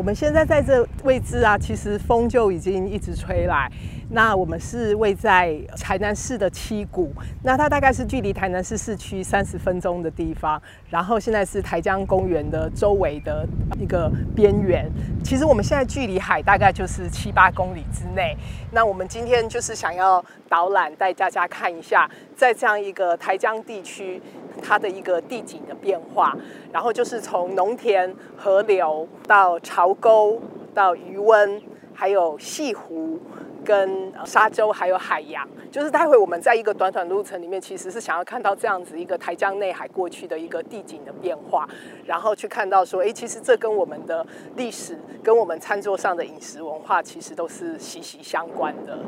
[0.00, 3.70] 我们现在在这位置啊，其实风就已经一直吹来。
[4.12, 7.12] 那我们是位在台南市的七股，
[7.44, 10.60] 那它大概是距离台南市市区三十分钟的地方。
[10.88, 13.46] 然后现在是台江公园的周围的
[13.78, 14.90] 一个边缘。
[15.22, 18.36] 其实我们现在距离海大概就是七八公里之内。
[18.72, 24.20] 那我们今天就是想要导览带大家看一下，在这样一个台江地区
[24.60, 26.36] 它的一个地景的变化。
[26.72, 30.42] 然后就是从农田、河流到潮沟，
[30.74, 31.62] 到余温，
[31.94, 33.20] 还有西湖。
[33.64, 41.68] 跟沙洲还有海洋，就是待会我们在一个短短路程里面，其实是想要看到这样子一个台江内海过去的一个地景的变化，
[42.04, 48.98] 然后去看到说，哎，其实这跟我们的历史，跟我们餐桌上的饮食文化，其实都是息息相关的。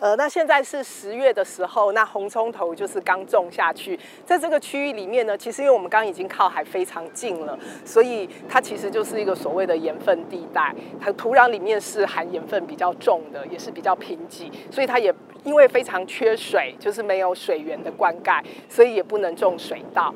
[0.00, 15.12] 呃，那现在是十月的时候，那红葱头就是刚种下去，在这个区域里面呢，其实因为我们刚已经靠海非常近了，所以它其实就是一个所谓的盐分地带，它土壤里面是含盐分比较重的，也是比较贫瘠，所以它也
[15.44, 20.14] 因为非常缺水，就是没有水源的灌溉，所以也不能种水稻。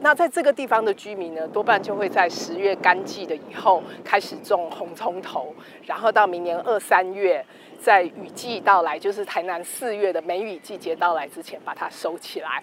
[0.00, 7.44] 那在这个地方的居民呢，多半就会在十月干季的以后开始种红葱头，然后到明年二三月。
[7.78, 12.62] 在雨季到来，就是台南四月的梅雨季节到来之前，把它收起来。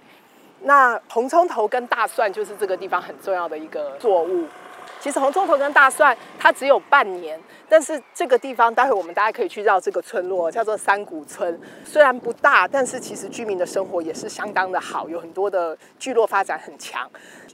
[0.63, 4.45] 那红葱头跟大蒜就是这个地方很重要的一个作物。
[5.03, 7.37] 其实红葱头跟大蒜它只有半年，
[7.67, 11.59] 但是这个地方待会我们大家可以去绕这个村落，叫做山谷村。
[11.83, 17.05] 虽然不大，但是其实居民的生活也是相当的好，有很多的聚落发展很强。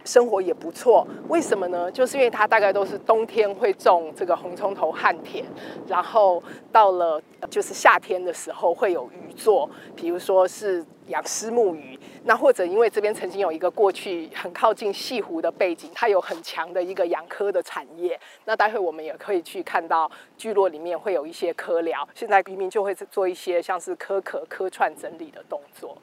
[0.05, 1.91] 生活也不错，为什么呢？
[1.91, 5.43] 就是因为它大概都是冬天会种这个红葱头旱田，
[5.87, 6.41] 然后
[6.71, 7.19] 到了
[7.49, 18.19] 就是夏天的时候会有鱼做，比如说是养丝木鱼，那或者因为这边曾经有一个过去很靠近西湖的背景，它有很强的一个养科的产业。
[18.45, 25.97] 那待会我们也可以去看到聚落里面会有一些科疗，现在渔民就会做一些像是科壳、科串整理的动作。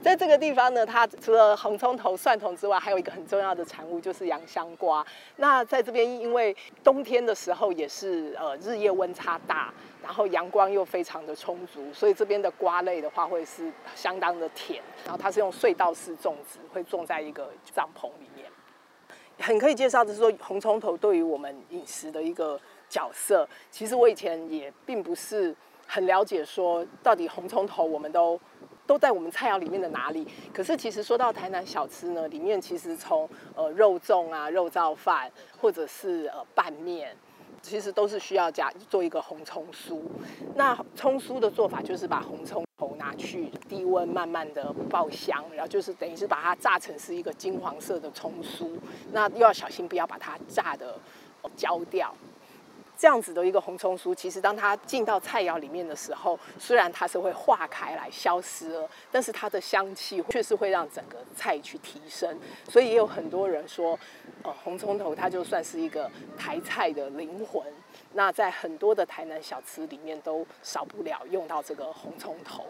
[0.02, 5.06] 在这个地方呢，它除了红葱头、蒜头之外，还有一个很重要的产物就是洋香瓜。
[5.36, 9.70] 那在这边，因为冬天的时候也是呃日夜温差大，
[10.02, 14.82] 然后阳光又非常的充足，所以这边的瓜类的话会是相当的甜。
[15.04, 18.46] 然后它是用隧道式种植，会种在一个帐篷里面。
[19.40, 23.46] 很可以介绍的是说，红葱头对于我们饮食的一个角色。
[23.70, 25.54] 其实我以前也并不是
[25.86, 28.40] 很了解，说到底红葱头我们都。
[28.90, 30.26] 都在我们菜肴里面的哪里？
[30.52, 35.30] 可是其实说到台南小吃呢，里面其实从呃肉粽啊、肉燥饭，
[35.60, 37.16] 或者是呃拌面，
[37.62, 40.00] 其实都是需要加做一个红葱酥。
[40.56, 48.76] 那葱酥的做法就是把红葱头拿去低温慢慢的爆香，然后就是等于是把它炸成是一个金黄色的葱酥。
[49.12, 50.98] 那又要小心不要把它炸的
[51.54, 52.12] 焦掉。
[53.00, 62.38] 这样子的一个红葱酥，其实当它进到菜肴里面的时候，虽然它是会化开来消失了，但是它的香气却是会让整个菜去提升。
[62.68, 63.98] 所以也有很多人说，
[64.42, 67.64] 呃，红葱头它就算是一个台菜的灵魂。
[68.12, 72.66] 那在很多的台南小吃里面都少不了用到这个红葱头。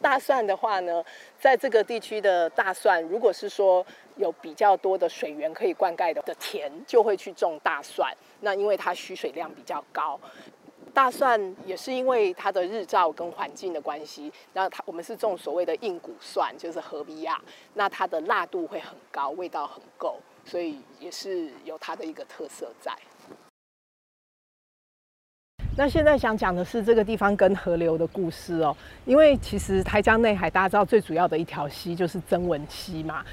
[0.00, 1.04] 大蒜的话呢，
[1.38, 8.12] 在这个地区的大蒜，如果是说有比较多的水源可以灌溉的的田，就会去种大蒜。
[8.40, 10.18] 那因为它需水量比较高，
[10.94, 17.40] 大蒜也是因为它的日照跟环境的关系，那它我们是种所谓的硬骨蒜，就是河比亚，
[17.74, 22.92] 那它的辣度会很高，味道很够，所以也是有它的一个特色在。
[25.76, 33.24] 那现在想讲的是这个地方跟河流的故事哦，因为其实台江内海大家知道最主要的一条溪就是曾文溪嘛，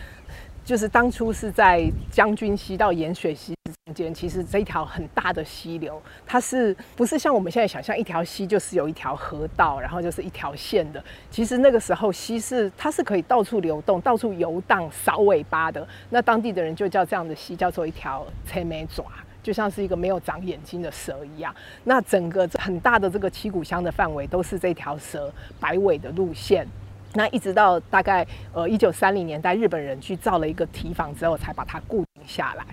[0.63, 3.54] 就是当初是在将军溪到盐水溪
[3.95, 11.03] 间，其实这一条很大的溪流，它是不是像我们现在想象一条溪就是有一条河道，然后就是一条线的？
[11.31, 19.05] 其实那个时候溪是它是可以到处流动、到处游荡、扫尾巴的，那当地的人就叫这样的溪叫做一条车眉爪。
[19.41, 21.53] 就像是一个没有长眼睛的蛇一样，
[21.83, 26.67] 那整个很大的这个七股乡的范围都是这条蛇摆尾的路线。
[27.13, 32.65] 那一直到大概呃一九三零年代，日本人去造了一个堤防之后，才把它固定下来。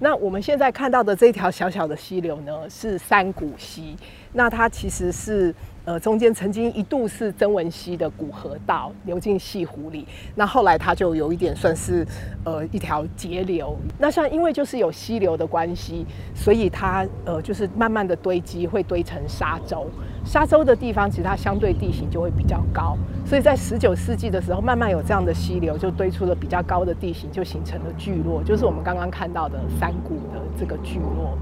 [0.00, 3.96] 那我们现在看到的这条小小的溪流呢，是三股溪。
[4.32, 5.54] 那它其实是。
[5.86, 12.06] 呃，中间曾经一度是曾文溪的古河道流进西湖里，那后来它就有一点算是
[12.44, 13.74] 呃一条截流。
[13.98, 16.04] 那像因为就是有溪流的关系，
[16.34, 19.90] 所以它呃就是慢慢的堆积，会堆成沙洲。
[20.24, 31.36] 沙洲的地方其实它相对地形就会比较高，所以在十九世纪的时候，慢慢有这样的溪流就堆出了比较高的地形，就形成了聚落，就是我们刚刚看到的山谷的这个聚落。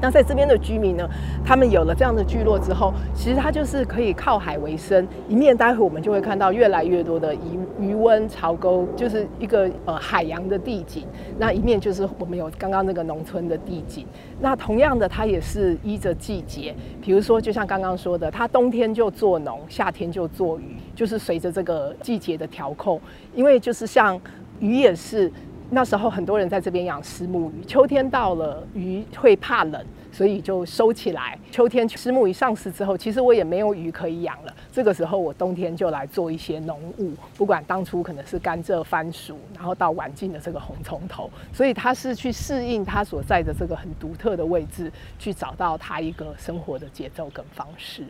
[0.00, 1.08] 那在这边的居民呢，
[1.44, 5.06] 他们有了这样的聚落之后，其实他就是可以靠海为生。
[5.28, 11.04] 一面待会我们就会看到越来越多的渔渔温潮沟，就是一个呃海洋的地景。
[11.36, 14.06] 那一面就是我们有刚刚那个农村的地景。
[14.40, 23.00] 那同样的，它也是依着季节，比如说就像刚刚说的，它冬天就做农，夏天就做鱼，就是随着这个季节的调控。
[23.34, 24.20] 因为就是像
[24.60, 25.32] 鱼也是。
[25.70, 31.38] 那时候很多人在这边养石目鱼，秋天到了，鱼会怕冷，所以就收起来。
[31.50, 34.54] 秋天石目鱼上市之后，其实我也没有鱼可以养了。
[34.72, 48.04] 这个时候我冬天就来做一些农务，不管当初可能是甘蔗、番薯，然后到晚近的这个红葱头，所以它是去适应它所在的这个很独特的位置，去找到它一个生活的节奏跟方式。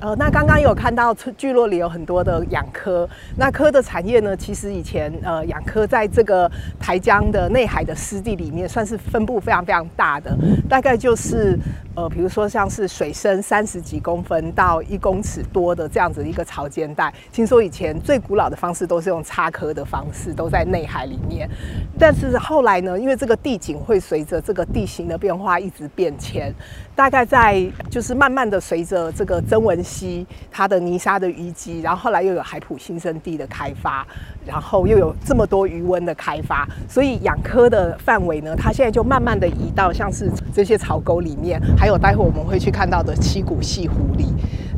[0.00, 6.48] 呃，那刚刚有看到聚落里有很多的养科，那科的产业呢，其实以前呃养科在这个
[6.78, 10.36] 台江的内海的湿地里面，算是分布非常非常大的，
[10.68, 11.58] 大概就是
[11.98, 17.12] 呃，比如说像是水深三十几公分到一公尺多的这样子一个潮间带。
[17.32, 21.50] 听说以前最古老的方式都是用插科的方式，都在内海里面，
[21.98, 26.54] 但是后来呢，因为这个地景会随着这个地形的变化一直变迁，
[26.94, 29.82] 大概在就是慢慢的随着这个曾文。
[29.82, 34.06] 溪它的泥沙的淤积，然后后来又有海浦新生地的开发，
[34.46, 44.26] 然后又有这么多余温的开发，所以养科的范围呢，它现在就慢慢的移到像是这些草沟里面，还有待会我们会去看到的七股细狐狸。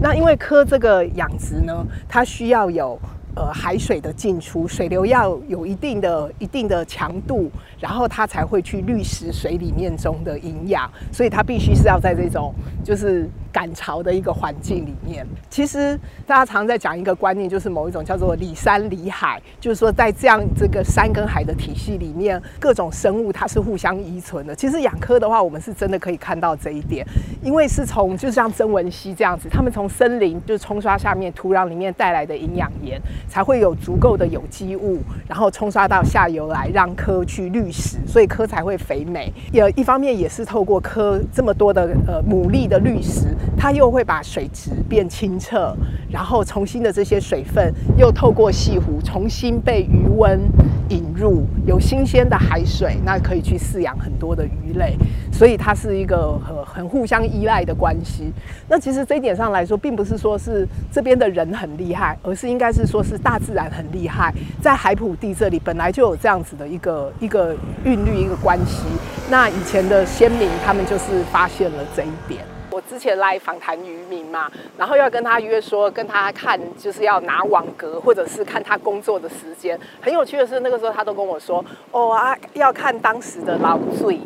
[0.01, 2.99] 那因为科这个养殖呢，它需要有。
[3.37, 7.49] 呃，海水的进出，水流要有一定的、一定的强度，
[7.81, 12.55] 然后它才会去滤食水里面中的营养，所以它必须是要在这种
[12.85, 15.27] 就是赶潮的一个环境里面。
[15.49, 24.55] 其实大家常在讲一个观念，就是某一种叫做里山里海，就是说在这样这个山跟海的体系里面，各种生物它是互相依存的。
[24.55, 27.07] 其实养科的话，我们是真的可以看到这一点，
[27.43, 33.01] 因为是从就像曾文溪这样子，他们从森林就冲刷下面土壤里面带来的营养盐。
[33.29, 34.99] 才会有足够的有机物，
[35.29, 39.33] 然后冲刷到下游来，让科去滤所以科才会肥美。
[39.53, 45.75] 也一方面也是透过科这么多的呃牡蛎的绿石，它又会把水质变清澈，
[46.11, 50.41] 然后重新的这些水分又透过细湖重新被余温
[50.89, 54.97] 引入，有新鲜的海水，那可以去饲养很多的鱼类，
[55.33, 58.33] 所以它是一个很很互相依赖的关系。
[58.69, 63.21] 那其实这一点上来说，并不是说是这边的人很厉害，而是应该是说是。
[63.23, 64.33] 大自然很厉害，
[64.63, 68.85] 在海普地这里本来就有这样子的一个一个韵律一个关系。
[69.31, 72.45] 那以前的先民他们就是发现了这一点。
[72.71, 79.79] 我之前来访谈渔民嘛，然后要跟他约说跟他看，就是要拿网格或者是看他工作的时间。
[80.01, 84.21] 很有趣的是，那个时候他都跟我说，哦啊，要看当时的劳罪。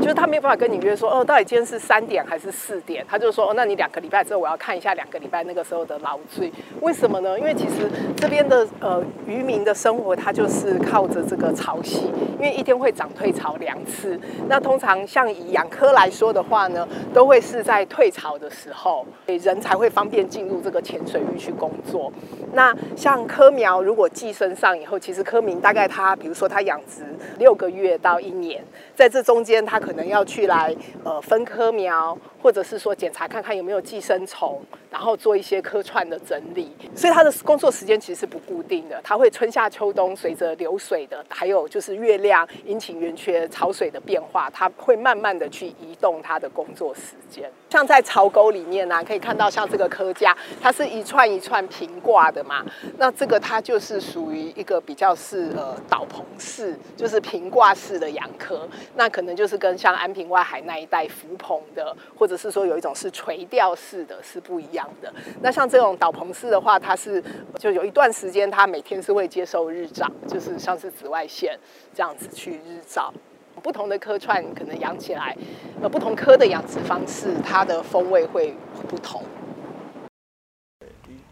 [0.00, 3.04] 就是他没有办法跟你约说哦，到底今天是三点还是四点？
[3.06, 6.50] 他就说哦，那你两个礼拜之后我要看一下两个礼拜那个时候的劳罪。
[6.80, 7.38] 为什么呢？
[7.38, 7.86] 因为其实
[8.16, 12.04] 这边的呃渔民的生活，他就是靠着这个潮汐，
[12.36, 14.18] 因为一天会涨退潮两次。
[14.48, 22.10] 那通常像以养科来说的话呢，都会是在退潮的时候，人才会方便进入这个浅水域去工作。
[22.54, 27.02] 那像科苗如果寄生上以后，其实科明大概它比如说它养殖
[27.38, 30.74] 六个月到一年，在这中间它可能要去来
[31.04, 34.60] 呃分科苗，或者是说检查看看有没有寄生虫。
[34.90, 47.48] 然后做一些科串的整理，所以他的工作时间其实是不固定的，他会春夏秋冬随着流水的，还有就是月亮、阴晴圆缺、潮水的变化，他会慢慢的去移动他的工作时间。
[47.70, 52.66] 像在潮沟里面呢，可以看到像这个科架，它是一串一串平挂的嘛，
[52.98, 64.88] 那这个它就是属于一个比较是呃倒棚式，就是平挂式的养科，那可能就是跟像安平外海那一带浮棚的，或只是说有一种是垂钓式的，是不一样。
[65.02, 67.20] 的那像这种导棚式的话，它是
[67.58, 71.58] 就有一段时间，它每天是会接受日照，就是像是紫外线
[71.92, 73.12] 这样子去日照。
[73.60, 75.36] 不同的科串可能养起来，
[75.82, 78.54] 呃，不同科的养殖方式，它的风味会
[78.88, 79.20] 不同。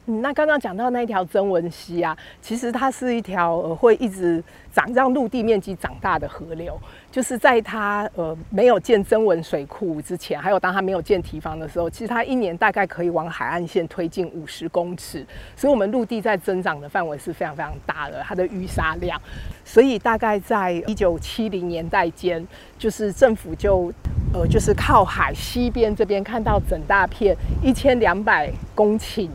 [0.04, 6.76] 那刚刚讲到那条曾文溪啊，其实它是一条呃会一直长让陆地面积长大的河流。
[7.10, 15.26] 就是在它呃没有建增文水库之前，还有当它没有建堤防的时候，其实它一年大概可以往海岸线推进五十公尺。
[15.56, 19.20] 所以，我们陆地在增长的范围是非常非常大的，它的淤沙量。
[19.64, 22.46] 所以，大概在一九七零年代间，
[22.78, 23.92] 就是政府就
[24.32, 29.28] 呃就是靠海西边这边看到整大片一千两百公顷。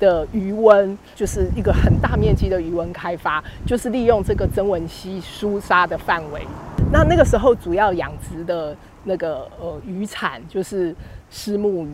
[0.00, 6.40] 的余温就是一个很大面积的余温开发，就是利用这个增文溪疏沙的范围。
[6.92, 10.94] 那那个时候主要养殖的那个呃渔产就是
[11.30, 11.90] 虱目鱼。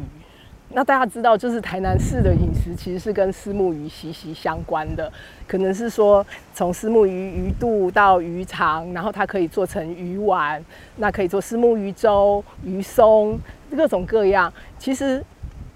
[0.70, 5.12] 那大家知道，就是台南市的饮食其实是跟虱目鱼息息相关的，
[5.46, 10.64] 可能是说从虱目鱼鱼肚到鱼肠，然后它可以做成鱼丸，
[10.96, 13.38] 那可以做虱目鱼粥、鱼松，
[13.76, 14.52] 各种各样。
[14.78, 15.22] 其实，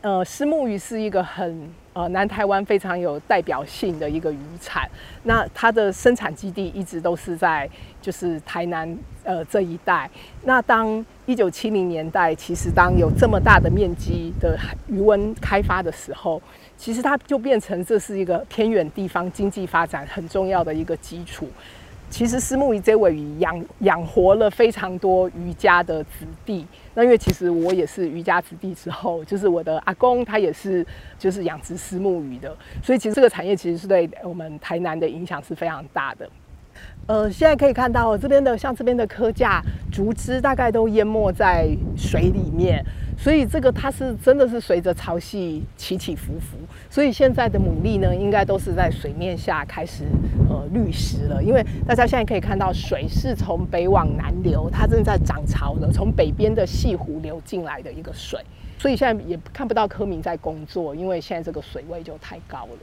[0.00, 1.70] 呃，虱目鱼是一个很。
[1.92, 4.88] 呃，南台湾非常有代表性的一个渔产，
[5.25, 7.68] 那它的生产基地一直都是在
[8.00, 10.09] 就是台南呃这一带。
[10.44, 14.56] 那当一九七零年代，其实当有这么大的面积的
[14.87, 16.40] 渔温开发的时候，
[16.76, 21.49] 其实它就变成这是一个偏远地方经济发展很重要的一个基础。
[22.11, 26.67] 其实丝木鱼这尾鱼养养活了非常多渔家的子弟。
[26.93, 30.85] 那因为其实我也是渔家子弟之后，就是我的阿公他也是
[31.19, 36.29] 就是养殖丝木鱼的，所以其实这个产业其实是对我们台南的影响是非常大的。
[37.07, 39.62] 呃，现在可以看到这边的像这边的科架
[39.93, 42.85] 竹枝大概都淹没在水里面。
[43.22, 46.56] 所以这个它是真的是随着潮汐起起伏伏，
[46.88, 50.04] 所以现在的牡蛎呢，应该都是在水面下开始
[50.48, 51.42] 呃滤食了。
[51.42, 58.40] 因为大家现在可以看到，水是从北往南流，它正在涨潮了，从北边的西湖流进来的一个水，
[58.78, 62.78] 所以现在也看不到科明在工作，因为现在这个水位就太高了。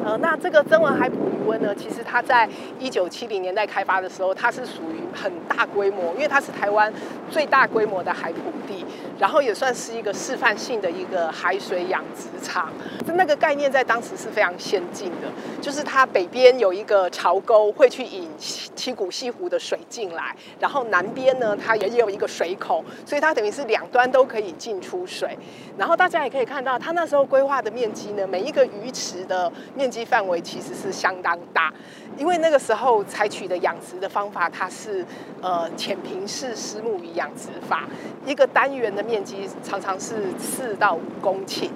[0.00, 6.92] 呃，那这个曾文海捕鱼温呢，其实它在一九七零年代开发的时候，它是属于很大规模，因为它是台湾
[7.30, 8.84] 最大规模的海捕地，
[9.18, 12.72] 然后也算是一个示范性的一个海水养殖场。
[13.06, 15.28] 就那个概念在当时是非常先进的，
[15.60, 25.38] 就是它北边有一个潮沟会去引七股西湖的水进来，然后南边呢它也有一个水口，所以它等于是两端都可以进出水。
[25.78, 29.50] 然后大家也可以看到，它那时候规划的面积呢，每一个鱼池的
[29.82, 31.74] 面积范围其实是相当大，
[32.16, 35.04] 因为那个时候采取的养殖的方法，它是
[35.40, 37.88] 呃浅平式丝木鱼养殖法，
[38.24, 41.68] 一个单元的面积常常是四到五公顷。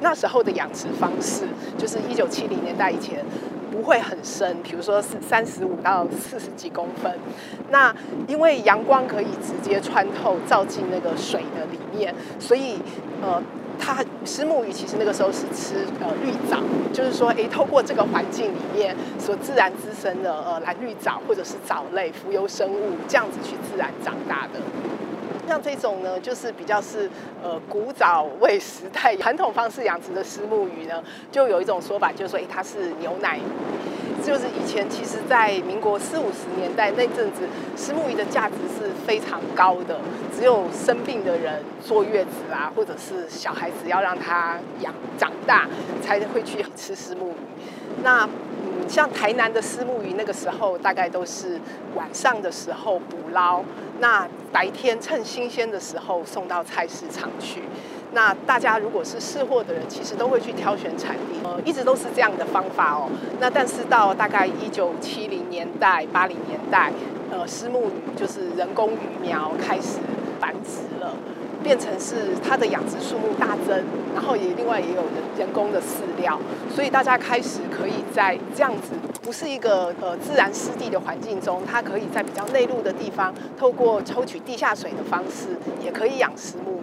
[0.00, 1.46] 那时候的养殖方式，
[1.76, 3.22] 就是一九七零年代以前
[3.70, 7.12] 不会很深，比如说是三十五到四十几公分。
[7.70, 7.94] 那
[8.26, 12.78] 因为阳光可以直接穿透照进那个水的里面，所以
[13.20, 13.42] 呃。
[13.84, 16.58] 它石目鱼其实那个时候是吃呃绿藻，
[16.90, 24.60] 就是说，哎，透过这个环境里面所自然滋生的呃蓝绿藻或者是藻类浮游生物，这样子去自然长大的。
[25.46, 27.10] 像这种呢，就是比较是
[27.42, 33.42] 呃古早味时代传统方式养殖的石目鱼呢，就有一种说法，就是说，哎，它是牛奶鱼。
[34.24, 37.42] 就是以前，其实，在民国四五十年代那阵子，
[37.76, 40.00] 石目鱼的价值是非常高的。
[40.34, 45.68] 只有生病的人坐月子啊，或者是小孩子要让他养长大，
[46.02, 47.64] 才会去吃石目鱼。
[48.02, 51.60] 那嗯，像台南的石目鱼，那个时候大概都是
[51.94, 53.62] 晚上的时候捕捞，
[54.00, 57.62] 那白天趁新鲜的时候送到菜市场去。
[58.14, 63.10] 那大家如果是试货的人，其实都会去挑选产地，呃，一直都是这样的方法哦。
[63.40, 66.92] 那但是到大概一九七零年代、八零年代，
[67.30, 69.98] 呃，私木鱼就是人工鱼苗开始
[70.40, 71.12] 繁殖了，
[71.62, 76.38] 变成是它的养殖数目大增，然后也另外也有人人工的饲料，
[76.72, 78.92] 所以大家开始可以在这样子
[79.22, 86.80] 不是一个呃自然湿地的环境中，它可以在比较内陆的地方，透过抽取地下水的方式，也可以养丝木。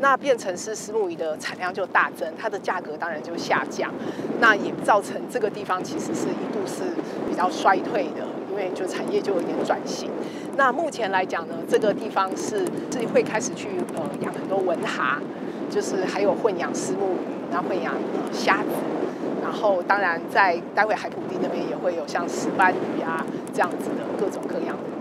[0.00, 3.92] 那变成是石目鱼的产量就大增，它的价格当然就下降，
[4.40, 6.82] 那也造成这个地方其实是一度是
[7.28, 10.10] 比较衰退的，因为就产业就有点转型。
[10.56, 15.18] 那目前来讲呢，这个地方是是会开始去呃养很多文蛤，
[15.70, 18.70] 就是还有混养石目鱼，然后混养呃虾子，
[19.42, 24.93] 然后当然在待会海普地那边也会有像石斑鱼啊这样子的各种各样的。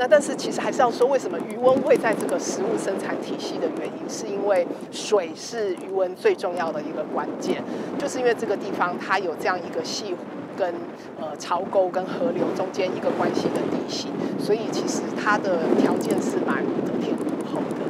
[0.00, 7.62] 那但是其实还是要说，为什么余温会在这个食物生产体系的原因，是因为水是余温最重要的一个关键，
[7.98, 10.20] 就是因为这个地方它有这样一个细湖
[10.56, 10.74] 跟
[11.20, 17.84] 呃潮沟跟河流中间一个关系的地形，所以其实它的条件是蛮得天独厚的。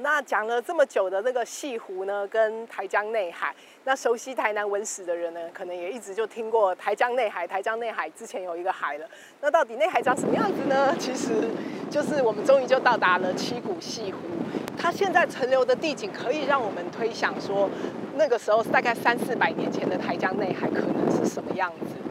[0.00, 7.46] 那讲了这么久的那个西湖呢，跟台江内海，那熟悉台南文史的人呢，可能也一直就听过台江内海。
[7.46, 9.06] 台江内海之前有一个海了，
[9.40, 10.94] 那到底内海长什么样子呢？
[10.98, 11.32] 其实
[11.90, 14.18] 就是我们终于就到达了七股西湖，
[14.78, 17.68] 它现在存留的地景可以让我们推想说，
[18.16, 22.01] 那个时候大概三四百年前的台江内海可能是什么样子。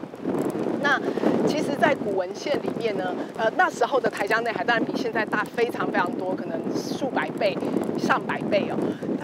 [0.82, 1.00] 那
[1.46, 7.56] 其实，在古文献里面呢，呃，那时候的台江内海当然比现在大非常非常多，可能数百倍、
[7.98, 8.76] 上百倍哦。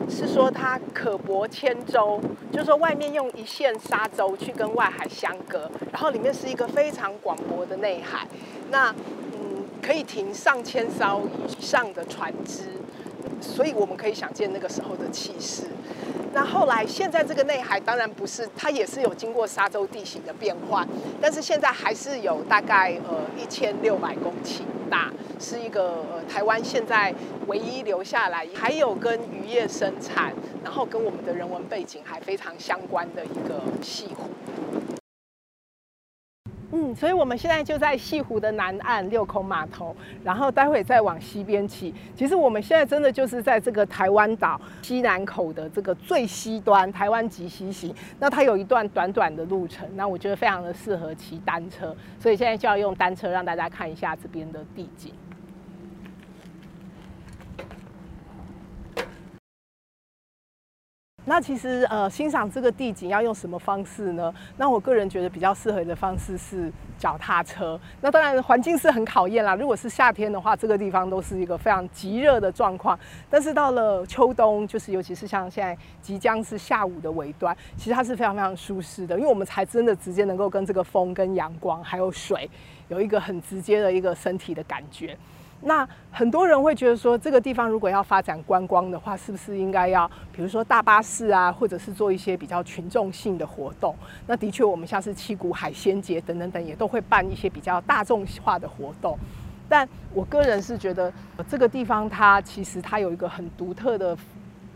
[0.08, 8.26] 是说它可泊千舟，就是说外面用一线沙洲去跟外海相隔，然后里面是一个非常广博的内海。
[8.70, 8.90] 那
[9.32, 12.62] 嗯，可以停上千艘以上的船只，
[13.40, 15.64] 所以我们可以想见那个时候的气势。
[16.32, 20.86] 那后来，现在这个内海当然不是，它也是有经过沙洲地形的变化，
[21.20, 27.14] 但是现在还是有大概呃一千六百公顷大，是一个呃台湾现在
[27.46, 30.32] 唯一留下来还有跟渔业生产，
[30.62, 34.77] 然后跟我们的人文背景还非常相关的一个西湖。
[36.70, 41.94] 嗯，所以我们现在就在西湖的南岸六孔码头，然后待会再往西边骑。
[42.14, 47.94] 其实我们现在真的就是在这个台湾岛西南口的这个最西端，台湾极西行。
[48.18, 55.12] 那它有一段短短的路程，那我觉得非常的适合骑单车，所以现在就要用单车让大家看一下这边的地景。
[61.28, 64.34] 那其实呃，欣赏这个地景要用什么方式呢？
[64.56, 67.78] 那我个人觉得比较适合的方式是脚踏车。
[68.00, 69.54] 那当然环境是很考验啦。
[69.54, 72.98] 如果是夏天的话，这个地方都是一个非常极热的状况。
[73.28, 82.48] 但是到了秋冬，就是尤其是像现在即将是下午的尾端，其实它是非常非常舒适的，因为我们才真的直接能够跟这个风、跟阳光还有水
[82.88, 85.14] 有一个很直接的一个身体的感觉。
[85.60, 93.94] 那很多人会觉得说，这个地方如果要发展观光的话，是不是应该要，比如说大巴士啊，或者是做一些比较群众性的活动？
[94.26, 99.18] 那的确，我们像是七股海鲜节等等等，也都会办一些比较大众化的活动。
[99.68, 101.12] 但我个人是觉得，
[101.48, 104.16] 这个地方它其实它有一个很独特的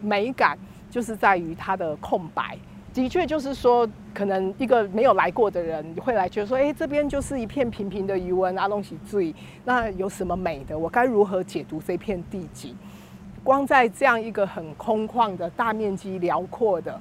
[0.01, 0.59] 美感，
[0.91, 2.59] 就是在于它的空白。
[2.95, 9.35] 的确，就是说，可能一个没有来过的人会来觉得说，哎，这边就是一片平平的余温，阿龙喜醉，
[9.65, 10.79] 那有什么美的？
[10.79, 12.77] 我该如何解读这片地景？
[13.43, 17.01] 光在这样一个很空旷的大面积辽阔的，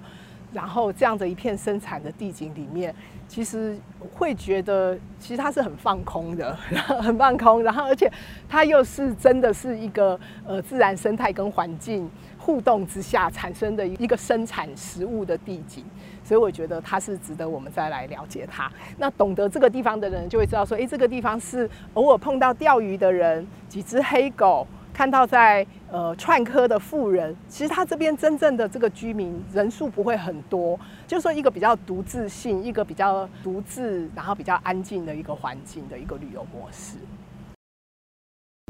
[0.53, 2.95] 然后这样的一片生产的地景里面，
[3.27, 3.77] 其实
[4.15, 6.55] 会觉得，其实它是很放空的，
[7.03, 8.11] 很放空，然后而且
[8.47, 12.09] 它又是真的是一个呃自然生态跟环境。
[12.43, 15.85] 互动之下产生的一个生产食物的地景，
[16.23, 18.69] 所以我觉得它是值得我们再来了解它。
[18.97, 27.35] 那懂得这个地方的人就会知道说，哎，这个地方是偶尔碰到钓鱼的人，几只黑狗，看到在呃串科的富人。
[27.47, 36.97] 其实他这边真正的这个居民人数不会很多，就说一个比较独自性，一个比较独自，然后比较安静的一个环境的一个旅游模式。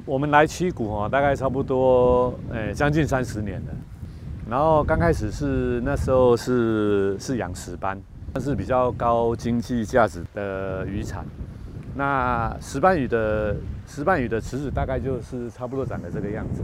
[0.05, 3.73] 我们来七股哈，大概差不多诶将近三十年了。
[4.49, 8.01] 然后刚开始是那时候是是养石斑，
[8.33, 11.25] 那是比较高经济价值的渔产。
[11.95, 16.61] 那石斑鱼的石斑鱼的池子大概就是差不多长得这个样子。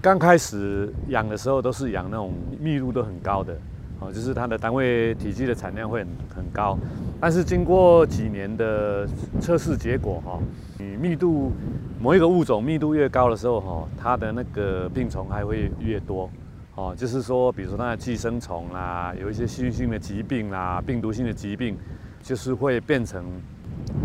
[0.00, 3.54] 刚开始养的时候都是养那种密度都很高的，
[4.00, 6.78] 哦，就是它的单位体积的产量会很很高。
[7.20, 9.06] 但是经过几年的
[9.40, 10.38] 测试结果哈。
[10.78, 11.52] 你密度
[12.00, 16.30] 某一个物种密度越高的时候，哈，它的那个病虫还会越多，
[16.74, 21.76] 哦，就是说，比如说它的寄生虫啦，有一些细菌性的疾病啦，病毒性的疾病，
[22.22, 23.22] 就是会变成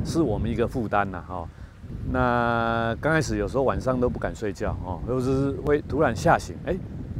[0.03, 1.47] 是我们一个负担呐，哈。
[2.11, 6.75] 那刚开始有时候晚上都不敢睡觉，哦，或者是会突然吓醒，哎，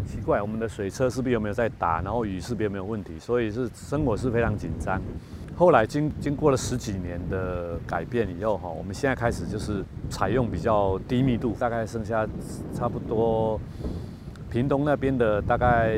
[0.06, 2.02] 奇怪，我们的水车是不是有没有在打？
[2.02, 3.18] 然后雨是不是有没有问题？
[3.18, 5.02] 所以是生活是非常紧张。
[5.58, 12.28] 后来经经过了十几年的改变以后哈，我们现在开始就是采用比较低密度，大概剩下
[12.74, 13.58] 差不多
[14.50, 15.98] 屏东那边的大概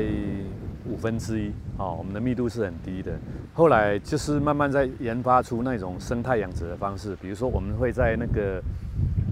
[0.88, 3.12] 五分之一啊，我们的密度是很低的。
[3.52, 8.62] 后来就是慢慢在研发出那种生态养殖的方式，比如说我们会在那个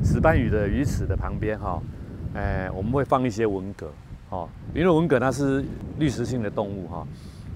[0.03, 1.81] 石斑鱼的鱼池的旁边哈，
[2.35, 3.87] 哎，我们会放一些文蛤，
[4.31, 5.65] 哦，因为文蛤它是
[6.01, 7.07] 滤食性的动物哈。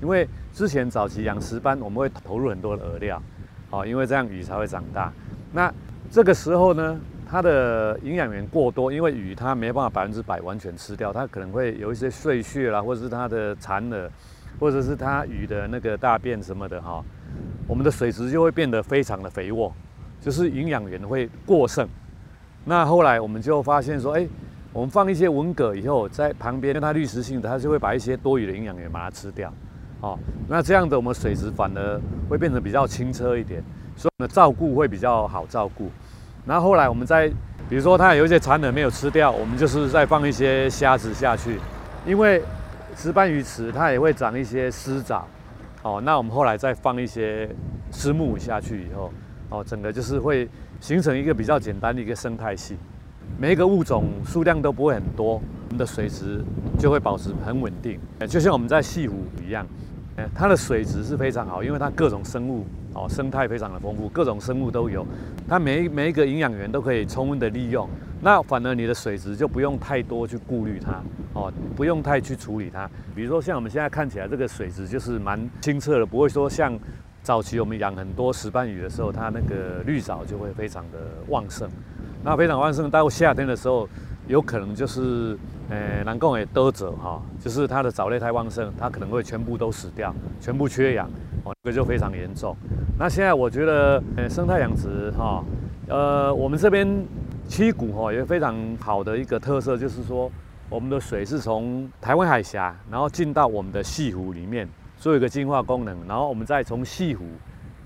[0.02, 3.22] 因为之前早期养石斑，我们会投入很多的饵料，
[3.68, 5.12] 好，因为这样鱼才会长大。
[5.52, 5.72] 那
[6.10, 14.08] 这个时候呢，它的营养源过多，因为鱼它没办法百分之百完全吃掉，它可能会有一些碎屑啦，或者是它的残饵，
[14.58, 17.04] 或者是它鱼的那个大便什么的哈，
[17.68, 19.72] 我们的水质就会变得非常的肥沃，
[20.20, 21.88] 就是营养源会过剩。
[22.64, 24.26] 那后来我们就发现说，哎，
[24.72, 29.52] 我们放一些文蛤以后，在旁边，因为它滤食性的，它就会把一些多余的营养源把它吃掉。
[30.00, 33.62] 哦，那这样的我们水质反而会变得比较清澈一点，
[33.96, 35.90] 所以呢照顾会比较好照顾。
[36.46, 37.28] 然后来我们在，
[37.68, 41.58] 比如说它有一些残饵没有吃掉，我们就是再放一些虾子下去，
[42.06, 42.42] 因为
[42.96, 45.26] 石斑鱼池它也会长一些湿藻。
[45.82, 47.48] 哦，那我们后来再放一些
[47.90, 49.12] 丝木下去以后，
[49.48, 50.48] 哦，整个就是会
[50.80, 52.76] 形成一个比较简单的一个生态系，
[53.38, 55.34] 每一个物种数量都不会很多。
[55.34, 56.44] 我们的水质
[56.78, 57.98] 就会保持很稳定。
[58.26, 59.14] 就像我们在西湖
[59.46, 59.64] 一样，
[60.34, 65.06] 它的水质是非常好，因为它各种生物哦，生态非常的丰富，各种生物都有，
[65.48, 67.88] 它每一每一个营养源都可以充分的利用。
[68.22, 71.00] 那反而你的水质就不用太多去顾虑它
[71.32, 72.88] 哦，不用太去处理它。
[73.14, 76.78] 比如说像我们现在看起来这个水质就是蛮清澈的，不会说像
[77.22, 81.68] 早期我们养很多石斑鱼的时候，它那个绿藻就会非常的旺盛。
[82.22, 83.88] 那非常旺盛，到夏天的时候。
[84.26, 85.36] 有可能就是，
[85.68, 91.10] 呃，南贡也得者哈，就是它的藻类太旺盛，它可能会全部都死掉，全部缺氧，
[91.44, 92.56] 哦，这个就非常严重。
[92.98, 95.42] 那现在我觉得，呃，生态养殖哈，
[95.88, 97.04] 呃，我们这边
[97.48, 100.30] 七股哈，有非常好的一个特色，就是说，
[100.68, 107.24] 我们的水是从台湾海峡，然后进到我们的西湖里面，做一个净化功能，然后我们再从西湖，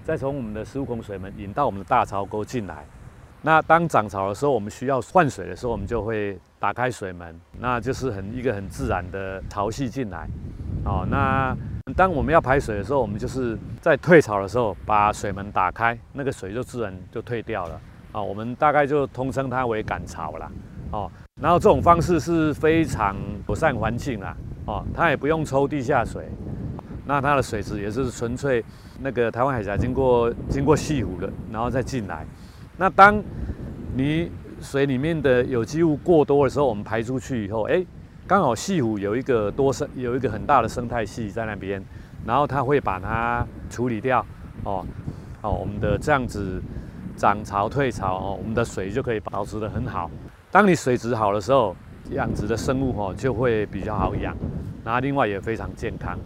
[0.03, 2.85] 再从我们的十五孔水门引到我们的大槽沟进来。
[3.47, 10.27] 那当涨潮的时候，我们需要换水的时候，我们就会打开水门，那就是很一个很自然的潮汐进来。
[10.87, 11.55] 哦，那
[11.95, 17.79] 当我们要排水的时候，我们就是在退潮的时候把水门打开，那个水就自然就退掉了。
[18.13, 20.51] 啊，我们大概就通称它为赶潮了。
[20.93, 23.15] 哦，然后这种方式是非常
[23.47, 24.35] 友善环境啦。
[24.65, 26.27] 哦，它也不用抽地下水，
[27.05, 28.65] 那它的水质也是纯粹
[29.01, 32.25] 那个台湾海峡经过经过西湖的，然后再进来。
[32.77, 33.23] 那当
[33.97, 37.85] 你水里面的有机物过多的时候，我们排出去以后，哎，
[38.27, 41.83] 刚好西湖有一个多生有一个很大的生态系在那边，
[42.27, 44.25] 然后它会把它处理掉，
[44.65, 44.85] 哦，
[45.43, 46.61] 哦，我们的这样子
[47.17, 50.11] 涨潮退潮哦，我们的水就可以保持得很好。
[50.51, 51.77] 当你水质好的时候，
[52.11, 54.37] 养殖的生物哦就会比较好养，
[54.83, 56.19] 那另外也非常健康，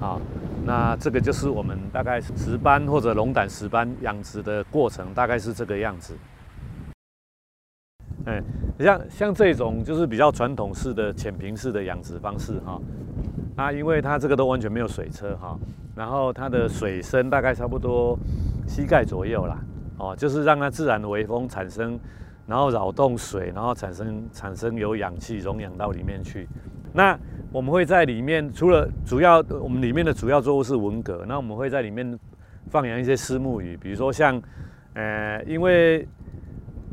[0.00, 0.20] 啊。
[0.64, 6.16] 那这个就是我们大概石斑或者龙胆石斑养殖的过程，大概是这个样子。
[8.24, 8.42] 哎，
[8.78, 12.80] 像像这种就是比较传统式的浅平式的养殖方式哈。
[13.56, 15.56] 啊，因为它这个都完全没有水车哈，
[15.94, 18.18] 然后它的水深大概差不多
[18.66, 19.58] 膝盖左右啦。
[19.98, 22.00] 哦，就是让它自然的微风产生，
[22.46, 26.48] 然后扰动水，然后产生产生有氧气溶氧到里面去。
[26.96, 27.18] 那
[27.50, 32.16] 我们会在里面，除了主要我们里面的主要作物是文蛤，那我们会在里面
[32.70, 34.40] 放养一些丝木鱼，比如说像，
[34.92, 36.06] 呃，因为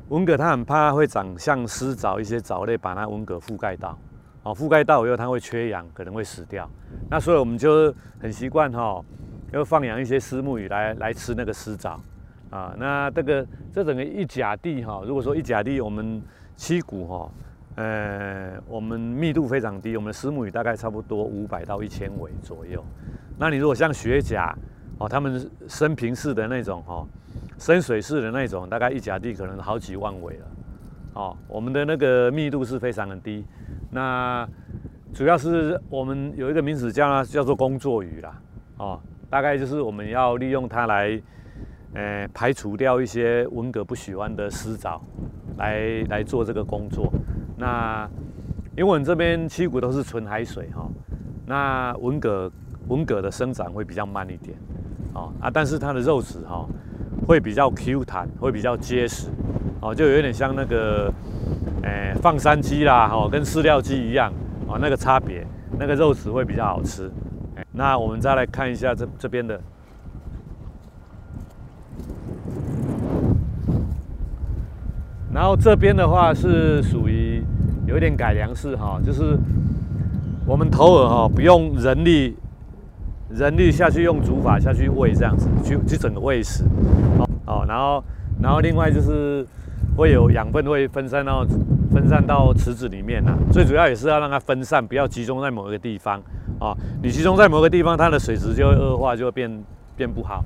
[0.10, 3.96] 文蛤它很怕会长像丝藻一些藻类把它文蛤覆盖到，
[4.42, 6.68] 哦，覆盖到以后它会缺氧，可能会死掉。
[7.08, 9.06] 那所以我们就很习惯哈，
[9.52, 12.02] 要放养一些丝木鱼来来吃那个丝藻，
[12.50, 16.20] 啊，那这个这整个一甲地哈，如果说一甲地我们
[16.56, 17.32] 七股哈。
[17.76, 22.84] 呃，我们密度非常低，我们的石母鱼大概差不多五百到一千尾左右。
[23.38, 24.54] 那你如果像雪甲
[25.00, 27.08] 哦，他们深平式的那种哦，
[27.58, 30.46] 深水式的那种，大概一甲地可能好几万尾了。
[31.14, 33.46] 哦，我们的那个密度是非常的低。
[33.90, 34.48] 那
[35.14, 38.42] 主要是我们有一个名词叫它叫做工作鱼啦。
[38.78, 41.22] 哦，大概就是我们要利用它来，
[41.94, 45.02] 呃，排除掉一些文蛤不喜欢的丝藻，
[45.58, 47.12] 来来做这个工作。
[47.62, 48.10] 那
[48.76, 50.90] 因为我们这边七股都是纯海水哈，
[51.46, 52.52] 那文蛤
[52.88, 54.58] 文蛤的生长会比较慢一点，
[55.14, 56.66] 哦啊，但是它的肉质哈
[57.28, 59.28] 会比较 Q 弹，会比较结实，
[59.80, 61.14] 哦，就有点像那个
[61.84, 64.34] 诶放山鸡啦，哈，跟饲料鸡一样，
[64.68, 65.46] 哦，那个差别，
[65.78, 67.12] 那个肉质会比较好吃。
[67.72, 69.62] 那我们再来看一下这这边的。
[75.34, 77.31] 然后这边的话是属于
[77.92, 79.38] 有一点改良式哈，就是
[80.46, 82.38] 我们头饵哈不用人力，
[83.30, 86.64] 人力下去用竹筏下去喂这样子，去去整个喂食，
[87.46, 88.02] 哦，然后
[88.42, 89.46] 然后另外就是
[89.98, 91.46] 会有养分会分散到
[91.92, 96.18] 分散到池子里面呐，最主要也是要让它分散，不要集中在某一个地方
[96.60, 96.74] 啊，
[97.04, 99.64] 你集中在某个地方，它的水质就会恶化，就会变
[99.98, 100.42] 变不好。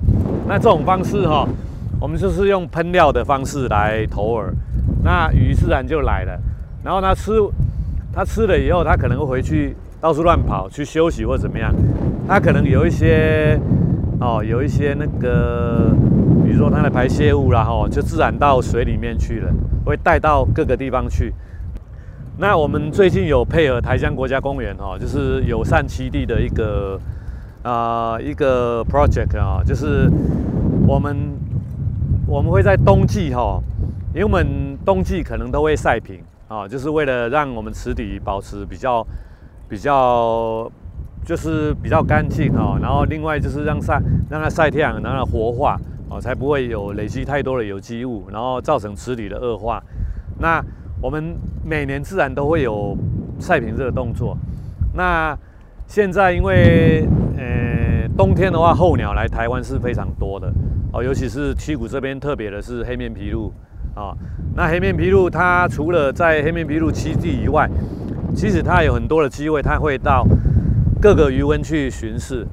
[0.48, 1.46] 那这种方式哈，
[2.00, 4.50] 我们就是用喷料的方式来投饵。
[5.04, 6.36] 那鱼自然就来了，
[6.86, 7.32] 然后它吃，
[8.12, 11.74] 它吃了以后，它可能会回去到处乱跑去休息或怎么样，
[12.28, 13.58] 它可能有一些
[14.20, 15.90] 哦，有一些那个，
[16.44, 19.52] 比如说它的排泄物啦，吼，就自然到水里面去了，
[19.84, 21.34] 会带到各个地方去。
[22.38, 27.00] 那我们最近有配合台江国家公园哈，就是友善栖地的一个
[27.64, 30.08] 啊一个 project 啊，就是
[30.86, 31.16] 我们
[32.28, 33.60] 我们会在冬季哈。
[34.14, 39.04] 因为我们冬季可能都会晒平啊，就是为了让我们池底保持比较
[39.68, 40.70] 比较
[41.24, 45.76] 就是比较干净哈，然后另外就是让晒让它晒太阳，让它活化
[46.08, 49.82] 啊，才不会有累积太多的有机物，然后造成池底的恶化。
[50.38, 50.64] 那
[51.02, 52.96] 我们每年自然都会有
[53.40, 54.36] 晒瓶这个动作。
[54.94, 55.36] 那
[55.88, 60.52] 现在因为呃冬天的话，候鸟来台湾是非常多的
[60.92, 63.52] 哦，尤其是七股这边特别的是黑面琵鹭
[63.96, 64.14] 啊。
[64.54, 67.68] 那黑面琵鹭它除了在黑面琵鹭栖地以外，
[68.34, 70.24] 其实它有很多的机会，它会到
[71.02, 72.46] 各个鱼温去巡视。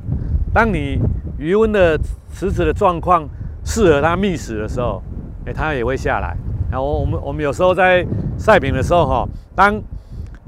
[0.53, 0.99] 当你
[1.37, 1.97] 鱼温的
[2.33, 3.27] 池子的状况
[3.63, 5.01] 适合它觅食的时候，
[5.45, 6.35] 哎，它也会下来。
[6.71, 8.05] 然后我们我们有时候在
[8.37, 9.81] 晒饼的时候哈，当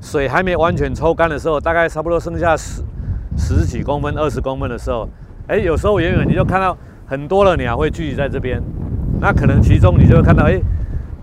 [0.02, 2.84] 水还没完全抽干的时候，大概差不多剩下十
[3.38, 5.08] 十几公分、二十公分的时候，
[5.48, 8.62] 哎，有时候远远你就看到很多的鸟会聚集在这边，
[9.22, 10.60] 那可能其中你就会看到，哎，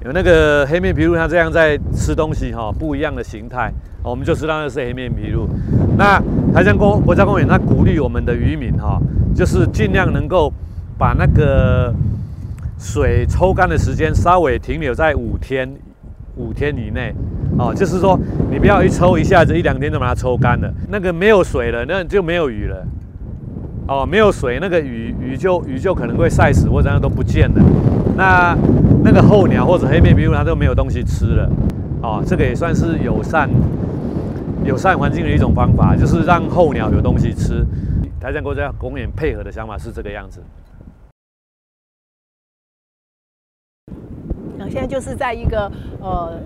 [0.04, 5.48] 有那个黑面琵鹭它这样在吃东西哈，不一样的形态，我们就知道那是黑面琵鹭。
[5.96, 6.20] 那
[6.52, 9.00] 台江公国家公园它鼓励我们的渔民哈，
[9.34, 10.52] 就是尽量能够
[10.98, 11.94] 把那个
[12.78, 15.72] 水抽干的时间稍微停留在五天。
[16.34, 17.14] 五天以内，
[17.58, 18.18] 哦，就是说
[18.50, 22.82] 你不要一抽一下子一两天就把它抽干了，那个没有水了，那就没有鱼了，
[23.88, 27.62] 哦，没有水，那个鱼鱼就鱼就可能会晒死或者样都不见了，
[28.16, 28.56] 那
[29.02, 31.50] 那个候鸟或者黑面琵鹭它都没有东西吃了，
[32.02, 33.50] 哦，这个也算是友善
[34.64, 37.66] 友善环境的一种方法，就是让候鸟有东西吃。
[38.20, 40.40] 台江国家公园配合的想法是这个样子。
[44.70, 46.40] 现在就是在一个呃，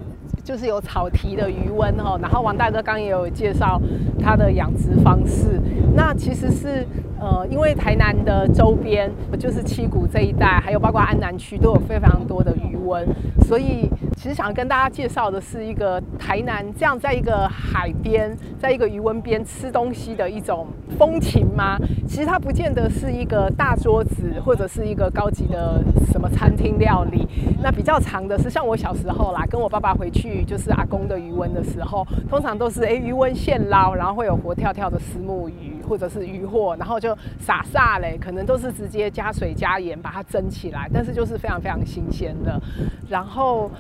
[0.47, 3.83] 就是有草蹄的余温哈，然后王大哥刚也有介绍
[4.21, 5.61] 他的养殖方式，
[5.97, 6.87] 那其实是。
[7.19, 13.09] 呃，因为台南的周边就是七股这一带，还有包括安南区都有非常多的余温，
[13.41, 20.67] 所以其实想跟大家介绍的是一个台南这样在一个海边，在一个渔温边吃东西的一种
[20.99, 21.79] 风情吗？
[22.09, 27.29] 其实它不见得是一个大桌子或者是一个高级的什么餐厅料理，
[27.63, 36.97] 那比较长的是像我小时候啦，跟我爸爸回去就是阿公的余温的时候，通常都是哎余温现捞，然后会有活跳跳的石目鱼或者是渔货，然后。
[36.99, 42.59] 就撒撒嘞，可能都是直接加水加盐把它蒸起来，但是就是非常非常新鲜的。
[43.07, 43.71] 然后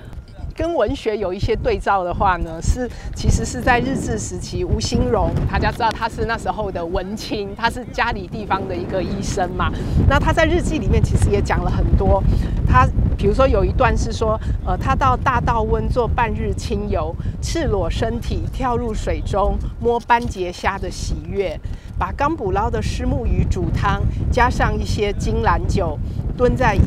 [0.56, 9.70] 跟文学有一些对照的话呢，是其实是在日治时期，吴兴荣大家知道他是那时候的文青，他是家里地方的一个医生嘛。
[10.08, 12.22] 那他在日记里面其实也讲了很多，
[12.66, 12.86] 他
[13.18, 21.58] 比如说有一段是说，呃，他到大道温做半日清游，赤裸身体跳入水中摸斑节虾的喜悦。
[21.98, 25.98] 把刚捕捞的虱目鱼煮汤，加上一些金兰酒，
[26.36, 26.80] 蹲在椅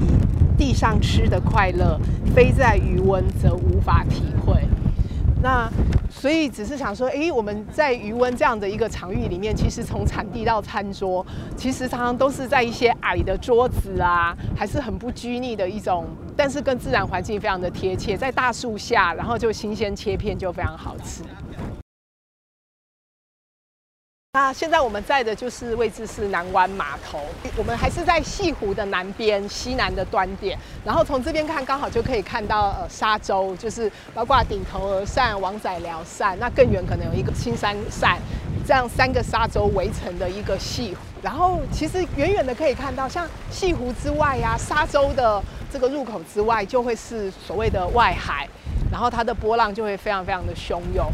[0.60, 1.98] 地上吃的快乐，
[2.36, 4.62] 飞在余温则无法体会。
[5.41, 5.72] 那
[6.12, 21.24] 所以只是想说，诶，我们在余温这样的一个场域里面，其实从产地到餐桌，其实常常都是在一些矮的桌子啊，还是很不拘泥的一种，但是跟自然环境非常的贴切，在大树下，然后就新鲜切片就非常好吃。
[24.41, 27.19] 那现在我们在的就是位置是南湾码头，
[27.58, 38.17] 我们还是在西湖的南边西南的端点，然后从这边看刚好就可以看到呃沙洲，就是包括顶头鹅扇、王仔寮扇，那更远可能有一个青山扇，
[38.65, 41.02] 这样三个沙洲围成的一个西湖。
[41.21, 48.47] 然后其实远远的可以看到，像西湖之外呀，沙洲的这个入口之外，就会是所谓的外海，
[48.89, 51.12] 然后它的波浪就会非常非常的汹涌。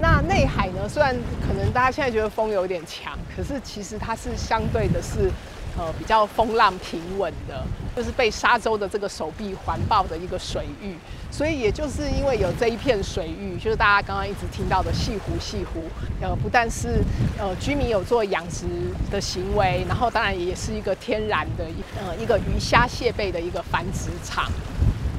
[0.00, 0.88] 那内海呢？
[0.88, 1.14] 虽然
[1.46, 5.30] 可能大家现在觉得风有点强，可是其实它是相对的是，
[5.76, 7.64] 呃，比较风浪平稳的，
[7.96, 10.94] 就是被沙洲的这个手臂环抱的一个水域。
[11.30, 15.82] 所以也就是因为有这一片水域，就是大家刚刚一直听到的西湖，西湖，
[16.20, 17.02] 呃，不但是
[17.38, 18.66] 呃居民有做养殖
[19.10, 24.50] 的行为，然后当然也是一个天然的一呃一个鱼虾蟹贝的一个繁殖场。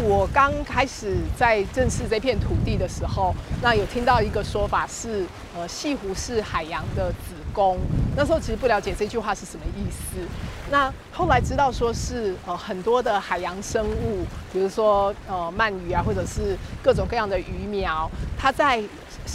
[0.02, 7.78] 我刚开始在正视这片土地的时候，那有听到一个说法是，呃，西湖是海洋的子宫。
[8.16, 10.26] 那时候其实不了解这句话是什么意思。
[10.72, 18.82] 那后来知道说是，呃，很多的海洋生物，比如说呃鳗鱼啊，或者是各种各样的鱼苗，它在。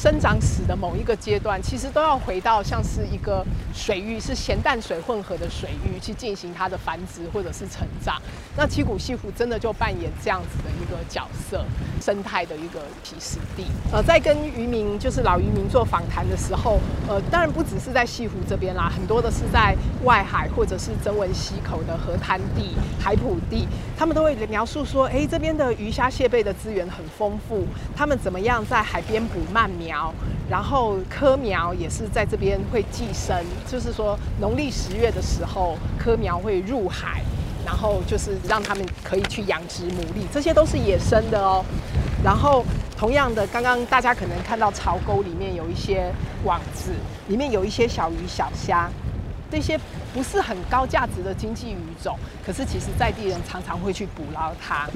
[0.02, 8.20] 生长史的某一个阶段，其实都要回到像是一个水域，是咸淡水混合的水域去进行它的繁殖或者是成长。
[8.56, 11.64] 那七股西湖真的就扮演这样子的一个角色，
[12.02, 13.64] 生态的一个起始地。
[13.90, 16.78] 呃，在跟渔民，就是老渔民做访谈的时候，
[17.08, 27.64] 呃，当然不只是在西湖这边啦，很多的是在外海或者是曾文溪口的河滩地、海埔地，他们都会描述说，哎，这边的鱼虾蟹贝的资源很丰富，
[27.96, 30.12] 他们怎么样在海边捕鳗鱼苗。
[30.48, 33.34] 然后科苗也是在这边会寄生，
[33.66, 37.22] 就是说农历十月的时候，科苗会入海，
[37.64, 41.64] 然后就是让他们可以去养殖牡蛎，这些都是野生的哦。
[42.22, 42.62] 然后
[42.94, 46.12] 同样的，刚刚大家可能看到潮沟里面有一些
[46.44, 46.92] 网子，
[47.28, 48.90] 里面有一些小鱼小虾，
[49.50, 49.80] 这些
[50.12, 54.86] 不是很高价值的经济鱼种，可是其实在地人常常会去捕捞它。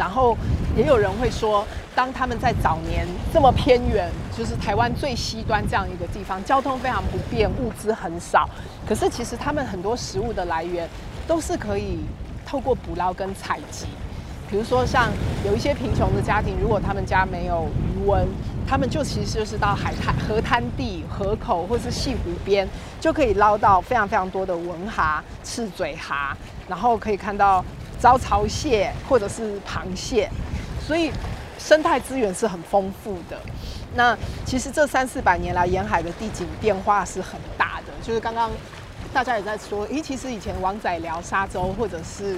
[0.00, 0.34] 然后
[0.74, 1.62] 也有人会说，
[1.94, 8.48] 当他们在早年这么偏远，就是台湾最西端这样一个地方，交通非常不便，物资很少，
[8.88, 10.88] 可是其实他们很多食物的来源
[11.26, 11.98] 都是可以
[12.46, 13.84] 透过捕捞跟采集。
[14.48, 15.10] 比如说，像
[15.44, 18.26] 有一些贫穷的家庭，如果他们家没有鱼温，
[18.66, 22.66] 他们就其实就是到海滩、河滩地、河口或是西湖边，
[22.98, 26.34] 就可以捞到非常非常多的文蛤、赤嘴蛤，
[26.66, 27.62] 然后可以看到
[28.00, 30.30] 招潮蟹或者是螃蟹，
[30.86, 31.12] 所以
[31.58, 33.38] 生态资源是很丰富的。
[33.94, 38.50] 那其实这三四百年来，沿海的地景变化是很大的，就是刚刚。
[39.12, 42.36] 大家也在说，诶，其实以前王仔寮沙洲或者是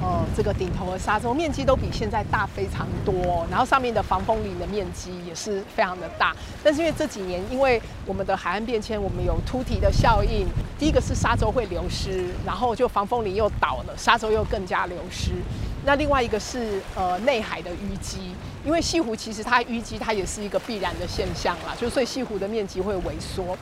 [0.00, 6.34] 呃这个顶头的沙洲面积都比现在大非常多，然后上面的防风林的面积也是非常的大。
[6.62, 10.46] 但是因为这几年因为我们的海岸变迁，我们有突堤的效应，
[10.78, 15.32] 第一个是沙洲会流失，然后就防风林又倒了，沙洲又更加流失。
[15.84, 18.34] 那另外一个是呃内海的淤积，
[18.64, 23.56] 因为西湖其实它淤积它也是一个必然的现象啦，就所以西湖的面积会萎缩。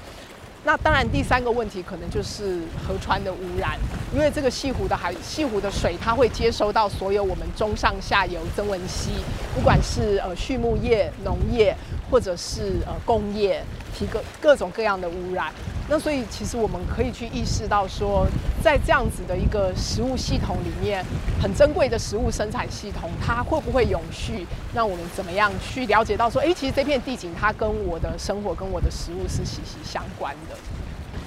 [0.64, 3.76] 那当然，第三个问题可能就是河川的污染，
[4.14, 9.10] 因为这个西湖的海、西湖的水，它会接收到所有我们中上下游增温溪，
[9.56, 11.76] 不管是呃畜牧业、农业，
[12.08, 13.60] 或者是呃工业，
[13.92, 15.52] 提各各种各样的污染。
[15.92, 18.26] 那所以，其实我们可以去意识到说，
[18.64, 21.04] 在这样子的一个食物系统里面，
[21.38, 24.46] 很珍贵的食物生产系统，它会不会永续？
[24.72, 30.56] 那我们怎么样去了解到说，哎，其实这片地景它跟我的生活、跟我的食物是息息相关的。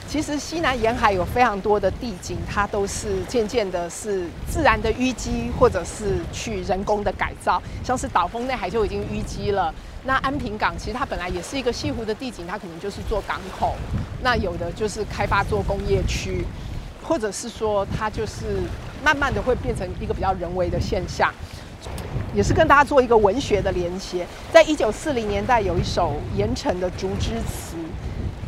[0.08, 9.74] 其实西南沿海有非常多的地景，它都是渐渐的是自然的淤积，或者是去人工的改造，像是岛峰内海就已经淤积了。
[10.06, 13.76] 那安平港其实它本来也是一个西湖的地景，它可能就是做港口。
[14.22, 16.46] 那有的就是开发做工业区，
[17.04, 18.62] 或者是说它就是
[19.04, 21.34] 慢慢的会变成一个比较人为的现象。
[22.34, 27.78] 也是跟大家做一个文学的连接，在一九四零年代有一首盐城的竹枝词，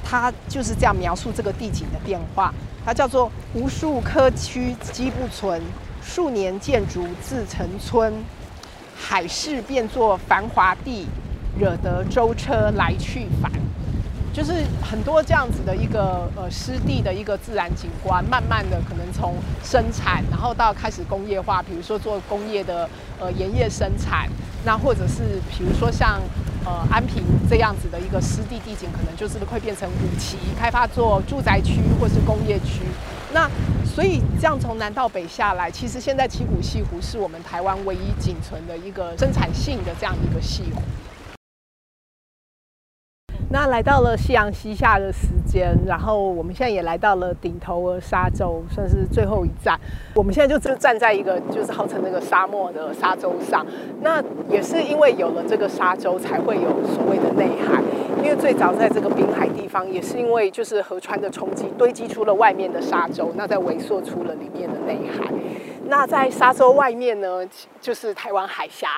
[0.08, 2.54] 它就是这样描述这个地景的变化。
[2.86, 5.62] 它叫做“无数科区积不存，
[6.02, 8.14] 数年建筑自成村，
[8.96, 11.08] 海市变作繁华地。”
[11.60, 13.52] 惹得舟车来去烦，
[14.32, 22.88] 就是很多这样子的一个呃湿地的一个自然景观，慢慢的可能从生产，然后到开始工业化，比如说做工业的
[23.20, 24.30] 呃盐业生产，
[24.64, 26.22] 那或者是比如说像
[26.68, 32.82] 呃安平这样子的一个湿地地景，可能就是会变成五期开发做住宅区或是工业区。
[33.34, 33.50] 那
[33.86, 40.82] 所以这样从南到北下来，其实现在七股西湖是我们台湾唯一仅存的一个生产性的这样一个西湖。
[43.50, 49.80] 那来到了夕阳西下的时间，然后我们现在也来到了顶头儿沙洲，算是最后一站。
[50.14, 53.66] 我们现在就就站在一个就是号称那个沙漠的沙洲上。
[54.02, 57.82] 那也是因为有了这个沙洲，才会有所谓的内海。
[58.22, 65.32] 因为最早在这个滨海地方，也是因为就是河川的冲击堆积出了外面的沙洲，那再萎缩出了里面的内海。
[65.86, 67.48] 那在沙洲外面呢，
[67.80, 68.90] 就是台湾海峡。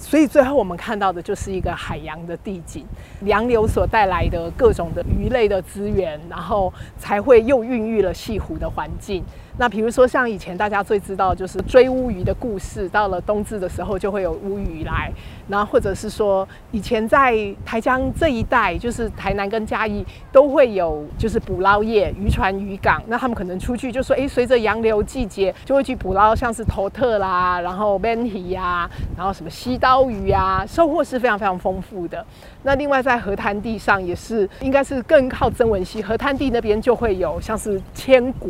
[0.00, 2.84] 所以最后我们看到的就是一个海洋的地景，
[3.26, 9.22] 洋流所带来的各种的鱼类的资源，然后才会又孕育了西湖的环境。
[9.60, 15.12] 那比如说像以前大家最知道就是追乌鱼的故事，到了冬至的时候就会有乌鱼来，
[15.48, 32.24] 然后或者是说以前在台江这一带，就是台南跟嘉义都会有就是捕捞业、渔船、渔港，那他们可能出去就说，哎，随着洋流季节就会去捕捞，像是头特啦，然后鳗鱼呀，然后什么西刀鱼啊，收获是非常非常丰富的。
[32.62, 38.48] 那另外在河滩地上也是，应该是更靠曾文溪河滩地那边就会有像是千古。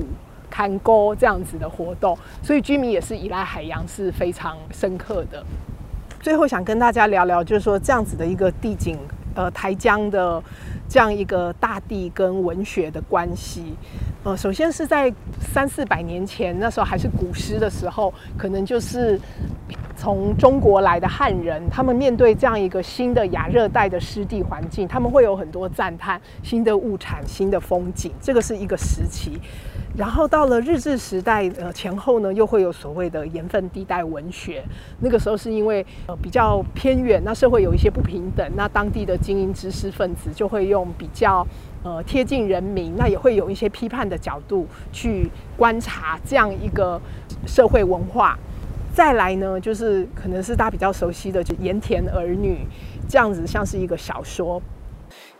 [0.50, 5.42] 看沟这样子的活动，所以居民也是依赖海洋是非常深刻的。
[6.20, 8.98] 最后想跟大家聊聊，就是说这样子的一个地景，
[9.34, 10.42] 呃，台江的
[10.86, 13.74] 这样一个大地跟文学的关系。
[14.22, 19.18] 呃，首先是在三四百年前，那时候还是古诗的时候，可能就是
[19.96, 29.40] 从中国来的汉人，他们面对这样一个新的亚热带的湿地环境，他们会有很多赞叹新的物产、新的风景，这个是一个时期。
[29.96, 34.62] 然后到了日治时代呃前后呢，又会有所谓的盐分地带文学。
[35.00, 41.46] 那个时候是因为呃比较偏远，那社会有一些不平等，那当地的精英知识分子就会用比较
[41.82, 47.00] 呃贴近人民，那也会有一些批判的角度去观察这样一个
[47.46, 48.38] 社会文化。
[48.94, 52.54] 再来呢，就是可能是大家比较熟悉的，就《盐田儿女》
[53.08, 54.60] 这样子，像是一个小说。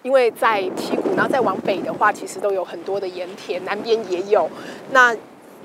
[0.03, 4.49] 因为在七股，然后再往北的话，其实都有很多的盐田，南边也有，
[4.93, 5.15] 那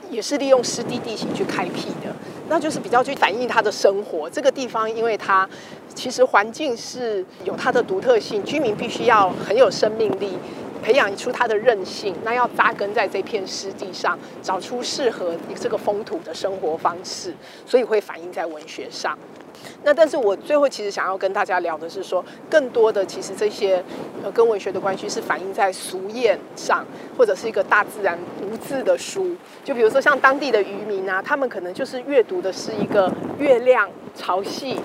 [0.09, 2.13] 也是利用湿地地形去开辟的，
[2.49, 4.29] 那就是比较去反映它的生活。
[4.29, 5.49] 这个地方，因为它
[5.93, 10.37] 其实环境是有它的独特性，居民必须要很有生命力。
[10.85, 17.33] 培养出它的韧性，那要扎根在这片湿地上，找出适合这个风土的生活方式，
[17.65, 19.17] 所以会反映在文学上。
[19.83, 23.83] 那但是我最后其实想要跟大家聊的是说，更多的其实这些
[24.23, 26.85] 呃跟文学的关系是反映在俗谚上，
[27.17, 29.35] 或者是一个大自然无字的书。
[29.63, 34.77] 就比如说像当地的渔民啊，他们可能就是阅读的是一个月亮潮汐，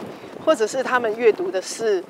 [0.47, 2.03] 或者是他们阅读的是。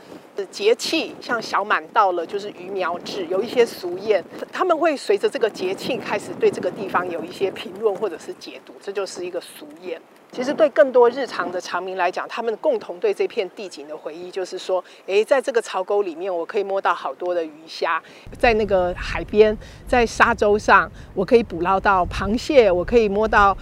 [0.46, 4.22] 节气像小满到了，就是鱼苗制，有一些俗谚，
[4.52, 9.98] 他们会随着这个节气开始对这个地方有一些评论或者是解读，这就是一个俗谚。
[10.32, 18.00] 其实对更多日常的长民来讲，他们共同对这片地景的回忆就是说，诶，在这个槽沟里面，我可以摸到好多的鱼虾；
[18.38, 19.56] 在那个海边，
[19.88, 23.56] 在沙洲上，我可以捕捞到螃蟹，我可以摸到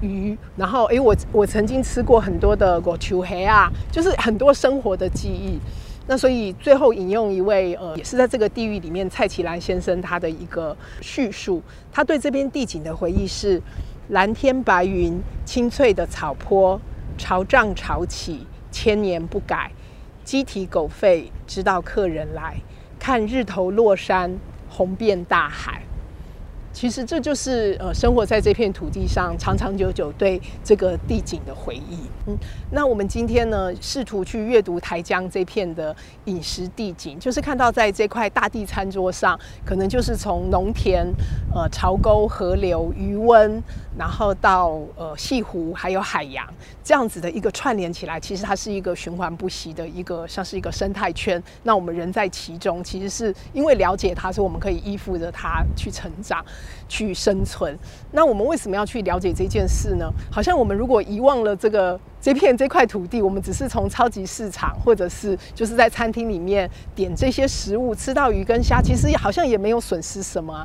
[0.00, 0.38] 鱼。
[0.56, 5.58] 然后，诶，我我曾经吃过很多的果球黑啊，就是很多生活的记忆。
[6.06, 13.60] 那所以最后引用一位呃，也是在这个地域里面，蔡奇兰先生他的一个叙述，他对这边地景的回忆是：
[14.10, 16.78] 蓝天白云，青翠的草坡，
[17.16, 19.70] 潮涨潮起，千年不改，
[20.24, 22.56] 鸡啼狗吠，知道客人来
[22.98, 24.38] 看日头落山，
[24.68, 25.82] 红遍大海。
[26.74, 31.98] 其实这就是呃，生活在这片土地上长长久久对这个地景的回忆。
[32.26, 32.36] 嗯，
[32.72, 35.94] 那我们今天呢，试图去阅读台江这片的
[36.24, 41.06] 饮食地景，就是看到在这块大地餐桌上，可能就是从农田、
[41.54, 43.62] 呃潮沟、河流、余温，
[43.98, 46.46] 然后到呃西湖，还有海洋
[46.82, 51.42] 这样子的一个串联起来，其实它是一个循环不息的一个，像是一个生态圈。
[51.62, 56.44] 那我们人在其中，其实是因为了解它，所以我们可以依附着它去成长。
[56.86, 57.76] 去生存，
[58.12, 60.08] 那我们为什么要去了解这件事呢？
[60.30, 70.64] 好像我们如果遗忘了这个这片这块土地，我们只是从超级市场或者是就是在餐厅里面点这些食物，吃到鱼跟虾，其实好像也没有损失什么。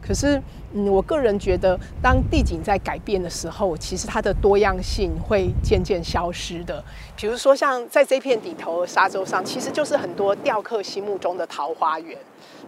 [0.00, 0.40] 可是，
[0.72, 6.82] 嗯，我个人觉得，当地景在改变的时候，其实它的多样性会渐渐消失的。
[7.16, 12.16] 比如说，像在这片底头沙洲上，其实就是很多钓客心目中的桃花源。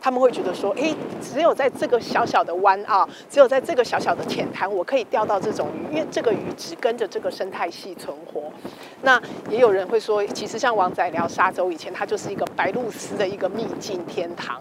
[0.03, 8.51] 他们会觉得说，哎，只有在这个小小的湾啊，只有在这个小小的浅滩，我可以钓到这种鱼，因为这个鱼只跟着这个生态系存活。
[9.03, 9.21] 那
[9.51, 14.61] 也有人会说，其实像王仔寮沙洲以前，它就是一个白鹭鸶的一个秘境天堂。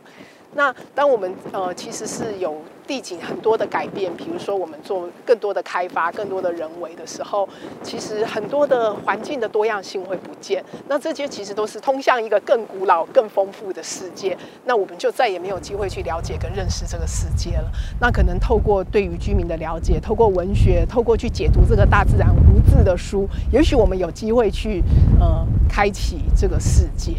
[0.56, 7.48] 那当我们呃其实是有地景很多的改变，比如说我们做更多的开发、更多的人为的时候，
[7.84, 10.64] 其实很多的环境的多样性会不见。
[10.88, 14.36] 那这些其实都是通向一个更古老、更丰富的世界。
[14.66, 17.72] 那我们就再也没有机会去了解跟认识这个世界了。
[18.02, 24.84] 那可能透过对于居民的了解，透过文学，透过去解读这个大自然无字的书，也许我们有机会去
[25.20, 27.18] 呃开启这个世界。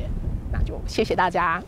[0.53, 1.63] 那就谢谢大家。